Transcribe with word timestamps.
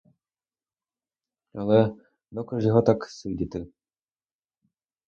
Але 1.53 1.95
доки 2.31 2.59
ж 2.59 2.67
його 2.67 2.81
так 2.81 3.05
сидіти? 3.05 3.67